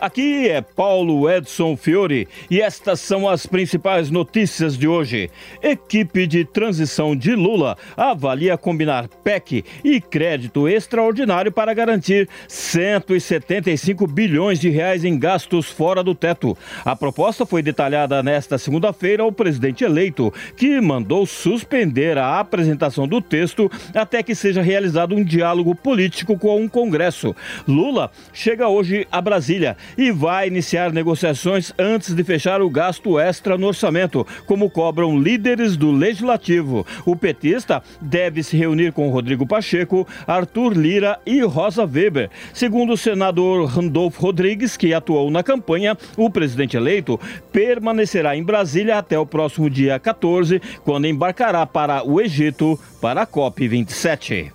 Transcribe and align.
Aqui 0.00 0.48
é 0.48 0.60
Paulo 0.60 1.30
Edson 1.30 1.76
Fiore 1.76 2.28
e 2.50 2.60
estas 2.60 3.00
são 3.00 3.28
as 3.28 3.46
principais 3.46 4.10
notícias 4.10 4.76
de 4.76 4.88
hoje. 4.88 5.30
Equipe 5.62 6.26
de 6.26 6.44
transição 6.44 7.14
de 7.14 7.34
Lula 7.34 7.76
avalia 7.96 8.56
combinar 8.56 9.08
PEC 9.22 9.64
e 9.84 10.00
crédito 10.00 10.68
extraordinário 10.68 11.52
para 11.52 11.74
garantir 11.74 12.28
175 12.48 14.06
bilhões 14.06 14.58
de 14.58 14.68
reais 14.68 15.04
em 15.04 15.18
gastos 15.18 15.70
fora 15.70 16.02
do 16.02 16.14
teto. 16.14 16.56
A 16.84 16.96
proposta 16.96 17.46
foi 17.46 17.62
detalhada 17.62 18.22
nesta 18.22 18.58
segunda-feira 18.58 19.22
ao 19.22 19.32
presidente 19.32 19.84
eleito, 19.84 20.32
que 20.56 20.80
mandou 20.80 21.26
suspender 21.26 22.18
a 22.18 22.40
apresentação 22.40 23.06
do 23.06 23.20
texto 23.20 23.70
até 23.94 24.22
que 24.22 24.34
seja 24.34 24.62
realizado 24.62 25.14
um 25.14 25.22
diálogo 25.22 25.74
político 25.74 26.38
com 26.38 26.64
o 26.64 26.70
Congresso. 26.70 27.34
Lula 27.66 28.10
chega 28.32 28.68
hoje 28.68 29.06
a 29.10 29.20
Brasília 29.20 29.76
e 29.96 30.10
vai 30.10 30.48
iniciar 30.48 30.92
negociações 30.92 31.72
antes 31.78 32.14
de 32.14 32.24
fechar 32.24 32.60
o 32.60 32.70
gasto 32.70 33.18
extra 33.18 33.56
no 33.58 33.66
orçamento, 33.66 34.26
como 34.46 34.70
cobram 34.70 35.18
líderes 35.18 35.76
do 35.76 35.90
legislativo. 35.90 36.86
O 37.04 37.16
petista 37.16 37.82
deve 38.00 38.42
se 38.42 38.56
reunir 38.56 38.92
com 38.92 39.10
Rodrigo 39.10 39.46
Pacheco, 39.46 40.06
Arthur 40.26 40.72
Lira 40.72 41.18
e 41.26 41.40
Rosa 41.42 41.84
Weber. 41.84 42.30
Segundo 42.52 42.92
o 42.92 42.96
senador 42.96 43.66
Randolfo 43.66 44.20
Rodrigues, 44.20 44.76
que 44.76 44.94
atuou 44.94 45.30
na 45.30 45.42
campanha, 45.42 45.96
o 46.16 46.30
presidente 46.30 46.76
eleito 46.76 47.18
permanecerá 47.52 48.36
em 48.36 48.42
Brasília 48.42 48.98
até 48.98 49.18
o 49.18 49.26
próximo 49.26 49.68
dia 49.68 49.98
14, 49.98 50.60
quando 50.84 51.06
embarcará 51.06 51.66
para 51.66 52.04
o 52.04 52.20
Egito 52.20 52.78
para 53.00 53.22
a 53.22 53.26
COP27. 53.26 54.52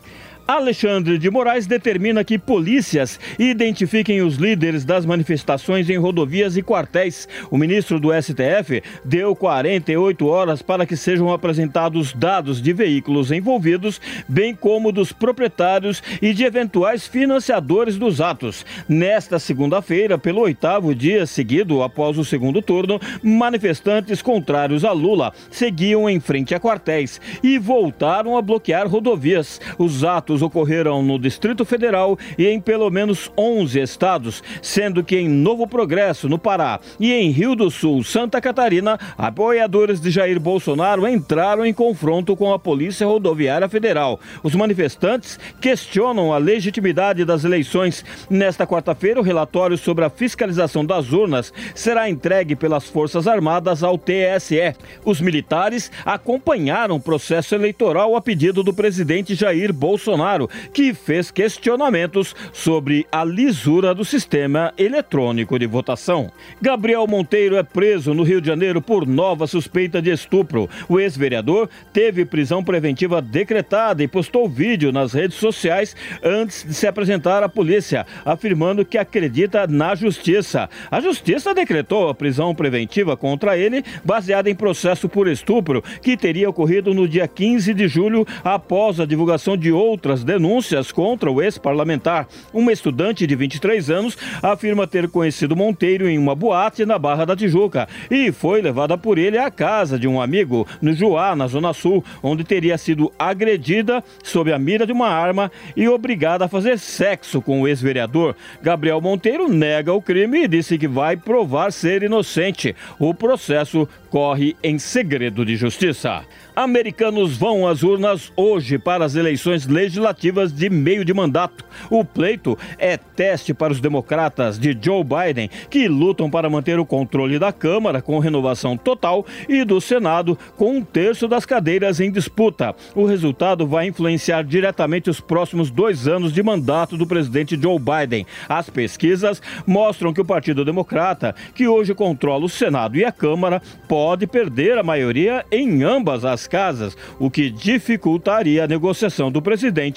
Alexandre 0.47 1.17
de 1.17 1.29
Moraes 1.29 1.67
determina 1.67 2.23
que 2.23 2.39
polícias 2.39 3.19
identifiquem 3.37 4.21
os 4.21 4.37
líderes 4.37 4.85
das 4.85 5.05
manifestações 5.05 5.89
em 5.89 5.97
rodovias 5.97 6.55
e 6.55 6.63
quartéis. 6.63 7.27
O 7.51 7.57
ministro 7.57 7.99
do 7.99 8.13
STF 8.13 8.81
deu 9.03 9.35
48 9.35 10.25
horas 10.25 10.61
para 10.61 10.85
que 10.85 10.95
sejam 10.95 11.33
apresentados 11.33 12.13
dados 12.13 12.61
de 12.61 12.71
veículos 12.71 13.29
envolvidos, 13.29 13.99
bem 14.25 14.55
como 14.55 14.93
dos 14.93 15.11
proprietários 15.11 16.01
e 16.21 16.33
de 16.33 16.45
eventuais 16.45 17.05
financiadores 17.05 17.97
dos 17.97 18.21
atos. 18.21 18.65
Nesta 18.87 19.39
segunda-feira, 19.39 20.17
pelo 20.17 20.39
oitavo 20.39 20.95
dia 20.95 21.25
seguido 21.25 21.83
após 21.83 22.17
o 22.17 22.23
segundo 22.23 22.61
turno, 22.61 23.01
manifestantes 23.21 24.21
contrários 24.21 24.85
a 24.85 24.93
Lula 24.93 25.33
seguiam 25.51 26.09
em 26.09 26.21
frente 26.21 26.55
a 26.55 26.59
quartéis 26.59 27.19
e 27.43 27.57
voltaram 27.57 28.37
a 28.37 28.41
bloquear 28.41 28.87
rodovias. 28.87 29.59
Os 29.77 30.05
atos 30.05 30.36
ocorreram 30.41 31.01
no 31.01 31.19
Distrito 31.19 31.65
Federal 31.65 32.17
e 32.37 32.47
em 32.47 32.59
pelo 32.59 32.89
menos 32.89 33.31
11 33.37 33.79
estados, 33.79 34.43
sendo 34.61 35.03
que 35.03 35.17
em 35.17 35.27
Novo 35.27 35.67
Progresso, 35.67 36.29
no 36.29 36.37
Pará, 36.37 36.79
e 36.99 37.13
em 37.13 37.29
Rio 37.29 37.55
do 37.55 37.69
Sul, 37.69 38.03
Santa 38.03 38.39
Catarina, 38.41 38.99
apoiadores 39.17 39.99
de 39.99 40.11
Jair 40.11 40.39
Bolsonaro 40.39 41.07
entraram 41.07 41.65
em 41.65 41.73
confronto 41.73 42.35
com 42.35 42.53
a 42.53 42.59
Polícia 42.59 43.07
Rodoviária 43.07 43.69
Federal. 43.69 44.19
Os 44.43 44.55
manifestantes 44.55 45.39
questionam 45.61 46.33
a 46.33 46.37
legitimidade 46.37 47.25
das 47.25 47.43
eleições. 47.43 48.03
Nesta 48.29 48.65
quarta-feira, 48.65 49.19
o 49.19 49.23
relatório 49.23 49.77
sobre 49.77 50.05
a 50.05 50.09
fiscalização 50.09 50.85
das 50.85 51.11
urnas 51.11 51.53
será 51.75 52.09
entregue 52.09 52.55
pelas 52.55 52.85
Forças 52.85 53.27
Armadas 53.27 53.83
ao 53.83 53.97
TSE. 53.97 54.75
Os 55.03 55.21
militares 55.21 55.91
acompanharam 56.05 56.95
o 56.95 57.01
processo 57.01 57.55
eleitoral 57.55 58.15
a 58.15 58.21
pedido 58.21 58.63
do 58.63 58.73
presidente 58.73 59.35
Jair 59.35 59.73
Bolsonaro. 59.73 60.26
Bolsonaro, 60.27 60.49
que 60.73 60.93
fez 60.93 61.31
questionamentos 61.31 62.35
sobre 62.51 63.07
a 63.11 63.23
lisura 63.23 63.93
do 63.93 64.03
sistema 64.03 64.73
eletrônico 64.77 65.57
de 65.57 65.65
votação. 65.65 66.29
Gabriel 66.61 67.07
Monteiro 67.07 67.55
é 67.55 67.63
preso 67.63 68.13
no 68.13 68.23
Rio 68.23 68.41
de 68.41 68.47
Janeiro 68.47 68.81
por 68.81 69.07
nova 69.07 69.47
suspeita 69.47 70.01
de 70.01 70.11
estupro. 70.11 70.69
O 70.89 70.99
ex-vereador 70.99 71.69
teve 71.93 72.25
prisão 72.25 72.63
preventiva 72.63 73.21
decretada 73.21 74.03
e 74.03 74.07
postou 74.07 74.49
vídeo 74.49 74.91
nas 74.91 75.13
redes 75.13 75.37
sociais 75.37 75.95
antes 76.23 76.63
de 76.63 76.73
se 76.73 76.87
apresentar 76.87 77.43
à 77.43 77.49
polícia, 77.49 78.05
afirmando 78.25 78.83
que 78.83 78.97
acredita 78.97 79.65
na 79.67 79.95
justiça. 79.95 80.69
A 80.91 80.99
justiça 80.99 81.53
decretou 81.53 82.09
a 82.09 82.15
prisão 82.15 82.53
preventiva 82.53 83.15
contra 83.15 83.57
ele, 83.57 83.83
baseada 84.03 84.49
em 84.49 84.55
processo 84.55 85.07
por 85.07 85.27
estupro, 85.27 85.83
que 86.01 86.17
teria 86.17 86.49
ocorrido 86.49 86.93
no 86.93 87.07
dia 87.07 87.27
15 87.27 87.73
de 87.73 87.87
julho, 87.87 88.25
após 88.43 88.99
a 88.99 89.05
divulgação 89.05 89.55
de 89.55 89.71
outras 89.71 90.16
as 90.17 90.23
denúncias 90.23 90.91
contra 90.91 91.31
o 91.31 91.41
ex-parlamentar. 91.41 92.27
Uma 92.51 92.71
estudante 92.71 93.27
de 93.27 93.35
23 93.35 93.89
anos 93.89 94.17
afirma 94.41 94.87
ter 94.87 95.07
conhecido 95.07 95.55
Monteiro 95.55 96.09
em 96.09 96.17
uma 96.17 96.33
boate 96.33 96.85
na 96.85 96.97
Barra 96.97 97.25
da 97.25 97.35
Tijuca 97.35 97.87
e 98.09 98.31
foi 98.31 98.61
levada 98.61 98.97
por 98.97 99.17
ele 99.17 99.37
à 99.37 99.51
casa 99.51 99.99
de 99.99 100.07
um 100.07 100.19
amigo 100.19 100.67
no 100.81 100.93
Juá, 100.93 101.35
na 101.35 101.47
Zona 101.47 101.71
Sul, 101.71 102.03
onde 102.23 102.43
teria 102.43 102.77
sido 102.77 103.11
agredida 103.19 104.03
sob 104.23 104.51
a 104.51 104.57
mira 104.57 104.85
de 104.85 104.91
uma 104.91 105.07
arma 105.07 105.51
e 105.75 105.87
obrigada 105.87 106.45
a 106.45 106.49
fazer 106.49 106.79
sexo 106.79 107.41
com 107.41 107.61
o 107.61 107.67
ex-vereador. 107.67 108.35
Gabriel 108.61 108.99
Monteiro 108.99 109.47
nega 109.47 109.93
o 109.93 110.01
crime 110.01 110.43
e 110.43 110.47
disse 110.47 110.77
que 110.77 110.87
vai 110.87 111.15
provar 111.15 111.71
ser 111.71 112.01
inocente. 112.01 112.75
O 112.97 113.13
processo 113.13 113.87
corre 114.09 114.55
em 114.63 114.79
segredo 114.79 115.45
de 115.45 115.55
justiça. 115.55 116.23
Americanos 116.55 117.37
vão 117.37 117.67
às 117.67 117.83
urnas 117.83 118.31
hoje 118.35 118.79
para 118.79 119.05
as 119.05 119.13
eleições 119.13 119.67
legislativas 119.67 120.06
de 120.53 120.69
meio 120.69 121.03
de 121.03 121.13
mandato. 121.13 121.65
O 121.89 122.03
pleito 122.03 122.57
é 122.77 122.97
teste 122.97 123.53
para 123.53 123.73
os 123.73 123.79
democratas 123.79 124.59
de 124.59 124.77
Joe 124.79 125.03
Biden, 125.03 125.49
que 125.69 125.87
lutam 125.87 126.29
para 126.29 126.49
manter 126.49 126.79
o 126.79 126.85
controle 126.85 127.39
da 127.39 127.51
Câmara 127.51 128.01
com 128.01 128.19
renovação 128.19 128.77
total 128.77 129.25
e 129.47 129.63
do 129.63 129.79
Senado 129.79 130.37
com 130.55 130.77
um 130.77 130.83
terço 130.83 131.27
das 131.27 131.45
cadeiras 131.45 131.99
em 131.99 132.11
disputa. 132.11 132.75
O 132.95 133.05
resultado 133.05 133.65
vai 133.65 133.87
influenciar 133.87 134.43
diretamente 134.43 135.09
os 135.09 135.19
próximos 135.19 135.69
dois 135.69 136.07
anos 136.07 136.33
de 136.33 136.43
mandato 136.43 136.97
do 136.97 137.07
presidente 137.07 137.59
Joe 137.59 137.79
Biden. 137.79 138.25
As 138.47 138.69
pesquisas 138.69 139.41
mostram 139.65 140.13
que 140.13 140.21
o 140.21 140.25
Partido 140.25 140.65
Democrata, 140.65 141.35
que 141.53 141.67
hoje 141.67 141.93
controla 141.93 142.45
o 142.45 142.49
Senado 142.49 142.97
e 142.97 143.05
a 143.05 143.11
Câmara, 143.11 143.61
pode 143.87 144.27
perder 144.27 144.77
a 144.77 144.83
maioria 144.83 145.45
em 145.51 145.83
ambas 145.83 146.25
as 146.25 146.47
casas, 146.47 146.95
o 147.19 147.29
que 147.29 147.49
dificultaria 147.49 148.63
a 148.63 148.67
negociação 148.67 149.31
do 149.31 149.41
presidente 149.41 149.96